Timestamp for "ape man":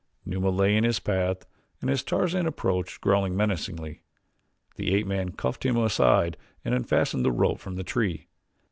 4.95-5.29